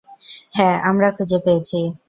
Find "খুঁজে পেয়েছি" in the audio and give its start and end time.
1.11-1.79